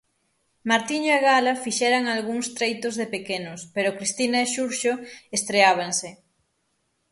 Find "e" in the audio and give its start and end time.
1.17-1.19, 4.41-4.51